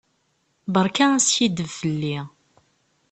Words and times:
Beṛka 0.73 1.05
askiddeb 1.17 1.69
fell-i. 1.79 2.17